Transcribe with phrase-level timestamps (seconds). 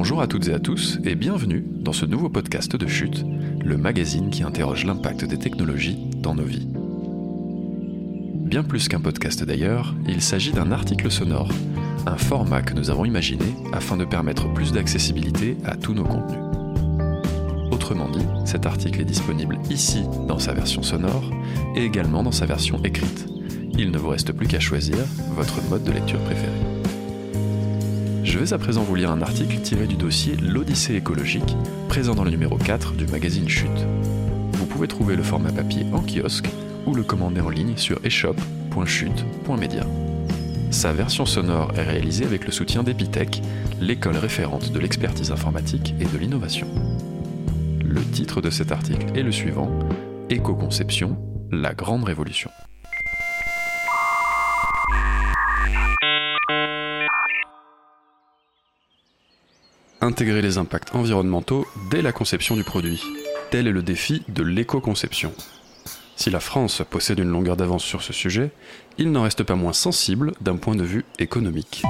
[0.00, 3.24] Bonjour à toutes et à tous et bienvenue dans ce nouveau podcast de Chute,
[3.64, 6.68] le magazine qui interroge l'impact des technologies dans nos vies.
[8.44, 11.50] Bien plus qu'un podcast d'ailleurs, il s'agit d'un article sonore,
[12.06, 16.44] un format que nous avons imaginé afin de permettre plus d'accessibilité à tous nos contenus.
[17.72, 21.28] Autrement dit, cet article est disponible ici dans sa version sonore
[21.74, 23.26] et également dans sa version écrite.
[23.76, 24.98] Il ne vous reste plus qu'à choisir
[25.34, 26.77] votre mode de lecture préféré.
[28.28, 31.56] Je vais à présent vous lire un article tiré du dossier L'Odyssée écologique,
[31.88, 33.86] présent dans le numéro 4 du magazine Chute.
[34.52, 36.50] Vous pouvez trouver le format papier en kiosque
[36.84, 39.86] ou le commander en ligne sur eshop.chute.media.
[40.70, 43.40] Sa version sonore est réalisée avec le soutien d'Epitech,
[43.80, 46.66] l'école référente de l'expertise informatique et de l'innovation.
[47.82, 49.70] Le titre de cet article est le suivant
[50.28, 51.16] Éco-conception,
[51.50, 52.50] la grande révolution.
[60.08, 63.02] Intégrer les impacts environnementaux dès la conception du produit.
[63.50, 65.34] Tel est le défi de l'éco-conception.
[66.16, 68.50] Si la France possède une longueur d'avance sur ce sujet,
[68.96, 71.82] il n'en reste pas moins sensible d'un point de vue économique.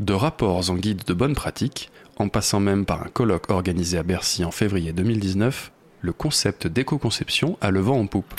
[0.00, 4.02] De rapports en guide de bonne pratique, en passant même par un colloque organisé à
[4.02, 8.34] Bercy en février 2019, le concept d'éco-conception a le vent en poupe.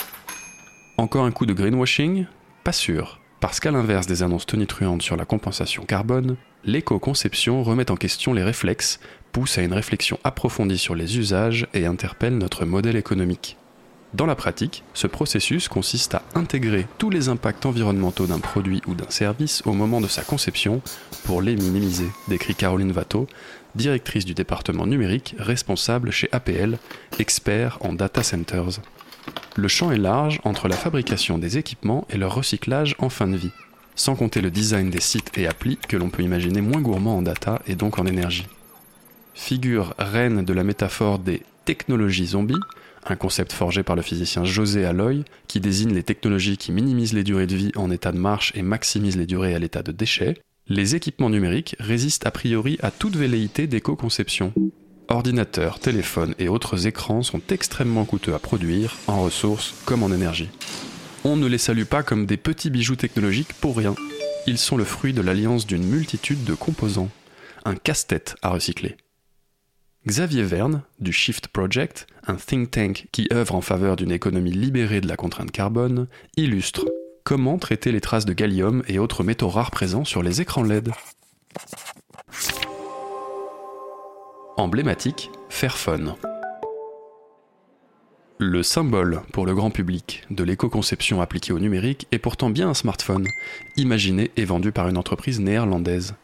[0.98, 2.26] Encore un coup de greenwashing?
[2.62, 7.94] Pas sûr, parce qu'à l'inverse des annonces tonitruantes sur la compensation carbone, l'éco-conception remet en
[7.94, 9.00] question les réflexes,
[9.32, 13.58] pousse à une réflexion approfondie sur les usages et interpelle notre modèle économique.
[14.14, 18.94] Dans la pratique, ce processus consiste à intégrer tous les impacts environnementaux d'un produit ou
[18.94, 20.80] d'un service au moment de sa conception
[21.24, 23.26] pour les minimiser, décrit Caroline Watteau,
[23.74, 26.78] directrice du département numérique responsable chez APL,
[27.18, 28.80] expert en data centers.
[29.56, 33.36] Le champ est large entre la fabrication des équipements et leur recyclage en fin de
[33.36, 33.52] vie,
[33.94, 37.22] sans compter le design des sites et applis que l'on peut imaginer moins gourmands en
[37.22, 38.48] data et donc en énergie.
[39.34, 42.60] Figure reine de la métaphore des technologies zombies,
[43.06, 47.24] un concept forgé par le physicien José Alloy, qui désigne les technologies qui minimisent les
[47.24, 50.40] durées de vie en état de marche et maximisent les durées à l'état de déchet,
[50.66, 54.52] les équipements numériques résistent a priori à toute velléité d'éco-conception.
[55.08, 60.50] Ordinateurs, téléphones et autres écrans sont extrêmement coûteux à produire, en ressources comme en énergie.
[61.24, 63.94] On ne les salue pas comme des petits bijoux technologiques pour rien.
[64.46, 67.10] Ils sont le fruit de l'alliance d'une multitude de composants.
[67.64, 68.96] Un casse-tête à recycler.
[70.06, 75.00] Xavier Verne, du Shift Project, un think tank qui œuvre en faveur d'une économie libérée
[75.00, 76.84] de la contrainte carbone, illustre
[77.24, 80.90] comment traiter les traces de gallium et autres métaux rares présents sur les écrans LED.
[84.56, 86.14] Emblématique, Fairphone.
[88.38, 92.74] Le symbole pour le grand public de l'éco-conception appliquée au numérique est pourtant bien un
[92.74, 93.26] smartphone,
[93.76, 96.14] imaginé et vendu par une entreprise néerlandaise.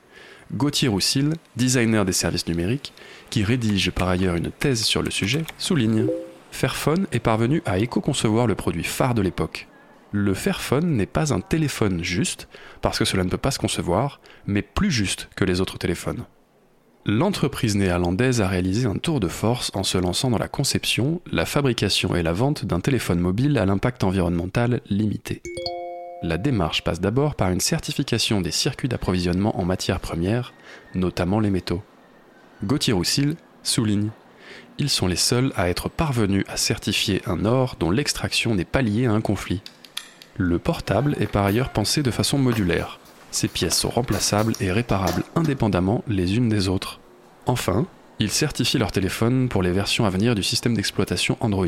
[0.52, 2.92] Gauthier Roussil, designer des services numériques,
[3.30, 6.06] qui rédige par ailleurs une thèse sur le sujet, souligne
[6.52, 9.66] Fairphone est parvenu à éco-concevoir le produit phare de l'époque.
[10.12, 12.46] Le Fairphone n'est pas un téléphone juste,
[12.80, 16.24] parce que cela ne peut pas se concevoir, mais plus juste que les autres téléphones.
[17.06, 21.46] L'entreprise néerlandaise a réalisé un tour de force en se lançant dans la conception, la
[21.46, 25.40] fabrication et la vente d'un téléphone mobile à l'impact environnemental limité.
[26.22, 30.52] La démarche passe d'abord par une certification des circuits d'approvisionnement en matières premières,
[30.94, 31.82] notamment les métaux.
[32.64, 34.10] Gauthier Roussil souligne
[34.76, 38.82] Ils sont les seuls à être parvenus à certifier un or dont l'extraction n'est pas
[38.82, 39.62] liée à un conflit.
[40.36, 42.99] Le portable est par ailleurs pensé de façon modulaire.
[43.30, 47.00] Ces pièces sont remplaçables et réparables indépendamment les unes des autres.
[47.46, 47.86] Enfin,
[48.18, 51.66] ils certifient leur téléphone pour les versions à venir du système d'exploitation Android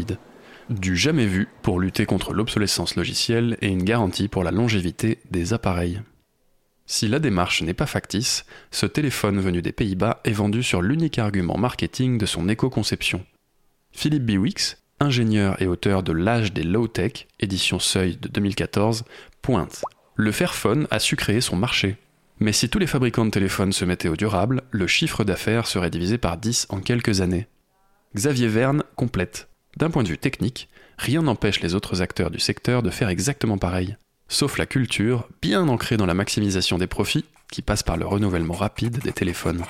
[0.71, 5.53] du jamais vu pour lutter contre l'obsolescence logicielle et une garantie pour la longévité des
[5.53, 6.01] appareils.
[6.87, 11.19] Si la démarche n'est pas factice, ce téléphone venu des Pays-Bas est vendu sur l'unique
[11.19, 13.25] argument marketing de son éco-conception.
[13.93, 19.05] Philippe Biwix, ingénieur et auteur de L'âge des low-tech, édition Seuil de 2014,
[19.43, 19.83] pointe
[20.15, 21.97] Le Fairphone a su créer son marché.
[22.39, 25.91] Mais si tous les fabricants de téléphones se mettaient au durable, le chiffre d'affaires serait
[25.91, 27.47] divisé par 10 en quelques années.
[28.15, 30.69] Xavier Verne complète d'un point de vue technique,
[30.99, 33.97] rien n'empêche les autres acteurs du secteur de faire exactement pareil,
[34.29, 38.55] sauf la culture, bien ancrée dans la maximisation des profits, qui passe par le renouvellement
[38.55, 39.65] rapide des téléphones.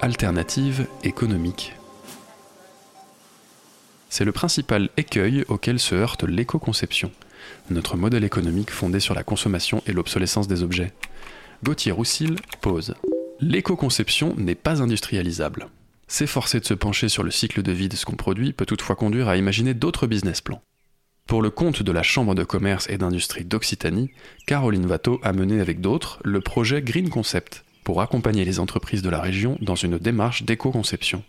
[0.00, 1.74] Alternative économique.
[4.08, 7.10] C'est le principal écueil auquel se heurte l'éco-conception,
[7.70, 10.92] notre modèle économique fondé sur la consommation et l'obsolescence des objets.
[11.64, 12.94] Gauthier Roussil pose
[13.40, 15.68] L'éco-conception n'est pas industrialisable.
[16.08, 18.96] S'efforcer de se pencher sur le cycle de vie de ce qu'on produit peut toutefois
[18.96, 20.62] conduire à imaginer d'autres business plans.
[21.26, 24.10] Pour le compte de la Chambre de commerce et d'industrie d'Occitanie,
[24.46, 29.10] Caroline Watteau a mené avec d'autres le projet Green Concept pour accompagner les entreprises de
[29.10, 31.22] la région dans une démarche d'éco-conception.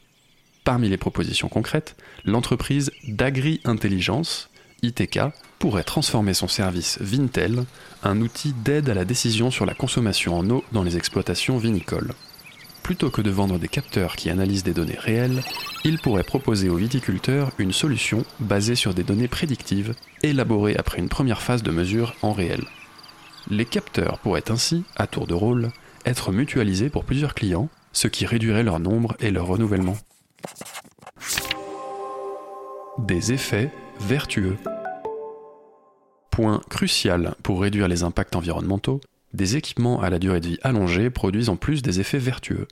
[0.63, 4.49] Parmi les propositions concrètes, l'entreprise d'Agri Intelligence,
[4.83, 5.19] ITK,
[5.59, 7.65] pourrait transformer son service Vintel,
[8.03, 12.13] un outil d'aide à la décision sur la consommation en eau dans les exploitations vinicoles
[12.89, 15.43] plutôt que de vendre des capteurs qui analysent des données réelles,
[15.83, 21.07] il pourrait proposer aux viticulteurs une solution basée sur des données prédictives, élaborées après une
[21.07, 22.63] première phase de mesure en réel.
[23.47, 25.69] Les capteurs pourraient ainsi, à tour de rôle,
[26.03, 29.97] être mutualisés pour plusieurs clients, ce qui réduirait leur nombre et leur renouvellement.
[32.97, 33.69] Des effets
[33.99, 34.57] vertueux.
[36.69, 39.01] Crucial pour réduire les impacts environnementaux,
[39.33, 42.67] des équipements à la durée de vie allongée produisent en plus des effets vertueux.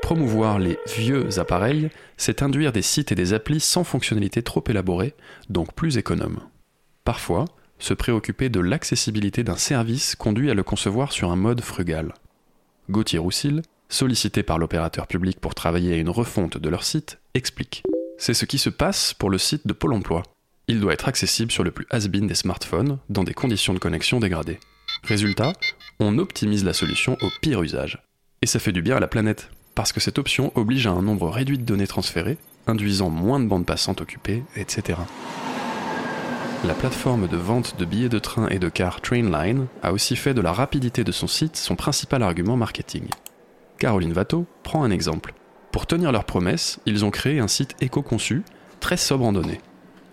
[0.00, 5.14] Promouvoir les vieux appareils, c'est induire des sites et des applis sans fonctionnalité trop élaborées,
[5.48, 6.40] donc plus économes.
[7.04, 7.44] Parfois,
[7.78, 12.14] se préoccuper de l'accessibilité d'un service conduit à le concevoir sur un mode frugal.
[12.90, 17.82] Gauthier Roussil, sollicité par l'opérateur public pour travailler à une refonte de leur site, explique.
[18.18, 20.22] C'est ce qui se passe pour le site de Pôle emploi.
[20.72, 24.20] Il doit être accessible sur le plus has-been des smartphones, dans des conditions de connexion
[24.20, 24.58] dégradées.
[25.04, 25.52] Résultat,
[26.00, 28.02] on optimise la solution au pire usage.
[28.40, 31.02] Et ça fait du bien à la planète parce que cette option oblige à un
[31.02, 34.98] nombre réduit de données transférées, induisant moins de bandes passantes occupées, etc.
[36.64, 40.32] La plateforme de vente de billets de train et de car Trainline a aussi fait
[40.32, 43.08] de la rapidité de son site son principal argument marketing.
[43.78, 45.34] Caroline Watteau prend un exemple.
[45.70, 48.42] Pour tenir leurs promesses, ils ont créé un site éco-conçu,
[48.80, 49.60] très sobre en données.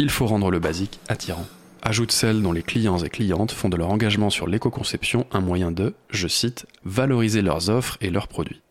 [0.02, 1.46] Il faut rendre le basique attirant.
[1.82, 5.72] Ajoute celle dont les clients et clientes font de leur engagement sur l'éco-conception un moyen
[5.72, 8.62] de, je cite, valoriser leurs offres et leurs produits.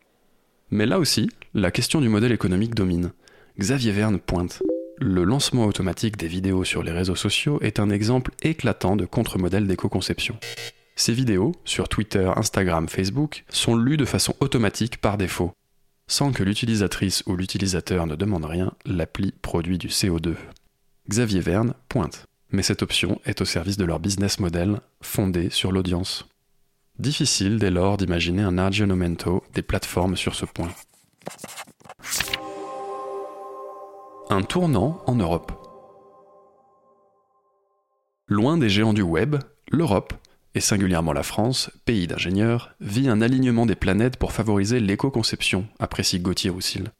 [0.70, 3.12] Mais là aussi, la question du modèle économique domine.
[3.58, 4.62] Xavier Verne pointe.
[5.00, 9.66] Le lancement automatique des vidéos sur les réseaux sociaux est un exemple éclatant de contre-modèle
[9.66, 10.38] d'éco-conception.
[10.96, 15.52] Ces vidéos, sur Twitter, Instagram, Facebook, sont lues de façon automatique par défaut.
[16.06, 20.34] Sans que l'utilisatrice ou l'utilisateur ne demande rien, l'appli produit du CO2.
[21.08, 22.26] Xavier Verne pointe.
[22.50, 26.28] Mais cette option est au service de leur business model fondé sur l'audience.
[26.98, 30.70] Difficile dès lors d'imaginer un aggiornamento des plateformes sur ce point.
[34.30, 35.52] Un tournant en Europe.
[38.26, 39.36] Loin des géants du web,
[39.70, 40.12] l'Europe,
[40.54, 46.20] et singulièrement la France, pays d'ingénieurs, vit un alignement des planètes pour favoriser l'éco-conception, apprécie
[46.20, 46.90] Gauthier Roussil.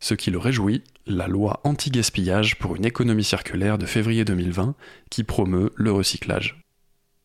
[0.00, 4.74] Ce qui le réjouit, la loi anti-gaspillage pour une économie circulaire de février 2020
[5.10, 6.60] qui promeut le recyclage.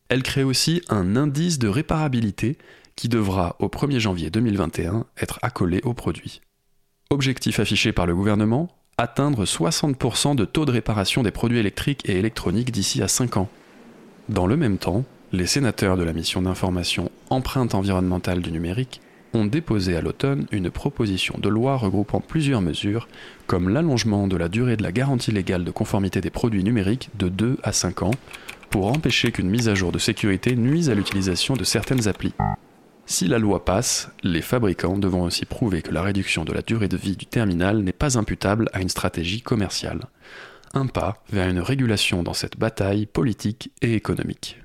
[0.08, 2.58] Elle crée aussi un indice de réparabilité
[2.96, 6.40] qui devra, au 1er janvier 2021, être accolé au produit.
[7.10, 12.18] Objectif affiché par le gouvernement atteindre 60% de taux de réparation des produits électriques et
[12.18, 13.48] électroniques d'ici à 5 ans.
[14.28, 19.00] Dans le même temps, les sénateurs de la mission d'information Empreinte environnementale du numérique
[19.34, 23.08] ont déposé à l'automne une proposition de loi regroupant plusieurs mesures,
[23.46, 27.28] comme l'allongement de la durée de la garantie légale de conformité des produits numériques de
[27.28, 28.14] 2 à 5 ans,
[28.70, 32.34] pour empêcher qu'une mise à jour de sécurité nuise à l'utilisation de certaines applis.
[33.06, 36.88] Si la loi passe, les fabricants devront aussi prouver que la réduction de la durée
[36.88, 40.00] de vie du terminal n'est pas imputable à une stratégie commerciale.
[40.72, 44.63] Un pas vers une régulation dans cette bataille politique et économique.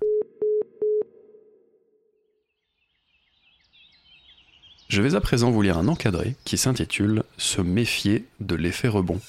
[4.90, 9.20] Je vais à présent vous lire un encadré qui s'intitule Se méfier de l'effet rebond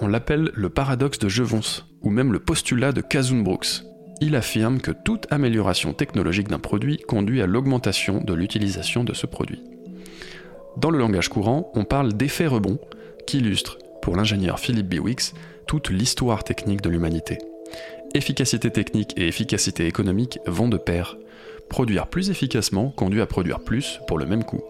[0.00, 3.84] on l'appelle le paradoxe de Jevons, ou même le postulat de Kazun-Brooks.
[4.20, 9.26] Il affirme que toute amélioration technologique d'un produit conduit à l'augmentation de l'utilisation de ce
[9.26, 9.62] produit.
[10.76, 12.78] Dans le langage courant, on parle d'effet rebond,
[13.26, 15.32] qui illustre, pour l'ingénieur Philippe Biwix,
[15.66, 17.38] toute l'histoire technique de l'humanité.
[18.14, 21.16] Efficacité technique et efficacité économique vont de pair.
[21.68, 24.62] Produire plus efficacement conduit à produire plus pour le même coût.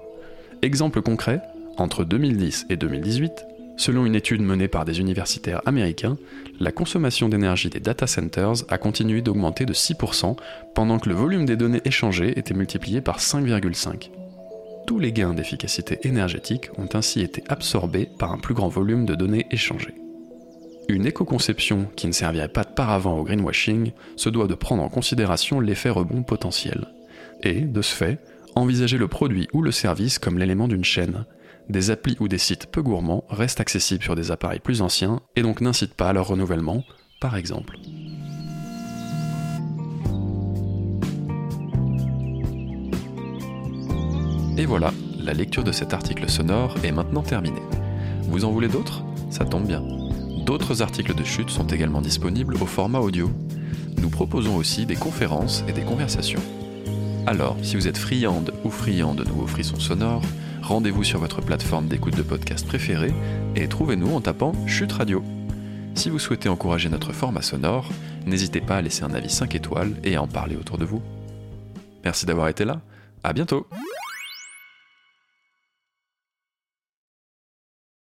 [0.63, 1.41] Exemple concret,
[1.77, 3.47] entre 2010 et 2018,
[3.77, 6.17] Selon une étude menée par des universitaires américains,
[6.61, 10.37] la consommation d'énergie des data centers a continué d'augmenter de 6%
[10.75, 14.11] pendant que le volume des données échangées était multiplié par 5,5.
[14.87, 19.15] Tous les gains d'efficacité énergétique ont ainsi été absorbés par un plus grand volume de
[19.15, 19.95] données échangées.
[20.89, 24.91] Une éco-conception qui ne servirait pas de paravent au greenwashing se doit de prendre en
[24.91, 26.89] considération l'effet rebond potentiel.
[27.43, 28.19] Et, de ce fait,
[28.55, 31.25] envisager le produit ou le service comme l'élément d'une chaîne,
[31.71, 35.43] des applis ou des sites peu gourmands restent accessibles sur des appareils plus anciens et
[35.43, 36.85] donc n'incitent pas à leur renouvellement,
[37.19, 37.79] par exemple.
[44.59, 47.63] Et voilà, la lecture de cet article sonore est maintenant terminée.
[48.29, 49.03] Vous en voulez d'autres?
[49.31, 49.83] Ça tombe bien.
[50.45, 53.31] D'autres articles de chute sont également disponibles au format audio.
[53.97, 56.43] Nous proposons aussi des conférences et des conversations.
[57.27, 60.23] Alors, si vous êtes friande ou friand de nouveaux frissons sonores,
[60.61, 63.15] rendez-vous sur votre plateforme d'écoute de podcast préférée
[63.57, 65.25] et trouvez-nous en tapant Chute Radio.
[65.95, 67.89] Si vous souhaitez encourager notre format sonore,
[68.27, 71.01] n'hésitez pas à laisser un avis 5 étoiles et à en parler autour de vous.
[72.05, 72.83] Merci d'avoir été là,
[73.23, 73.67] à bientôt